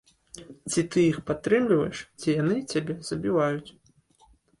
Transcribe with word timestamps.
Ці 0.71 0.83
ты 0.93 1.01
іх 1.09 1.19
падтрымліваеш, 1.27 1.97
ці 2.23 2.27
яны 2.41 2.57
цябе 2.73 2.97
забіваюць. 3.11 3.69